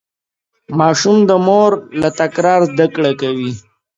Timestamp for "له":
2.01-2.09